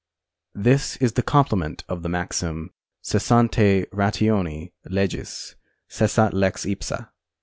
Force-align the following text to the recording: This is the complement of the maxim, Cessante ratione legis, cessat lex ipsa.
This 0.55 0.95
is 0.97 1.13
the 1.13 1.21
complement 1.21 1.83
of 1.87 2.01
the 2.01 2.09
maxim, 2.09 2.71
Cessante 3.03 3.85
ratione 3.91 4.71
legis, 4.89 5.53
cessat 5.91 6.33
lex 6.33 6.65
ipsa. 6.65 7.11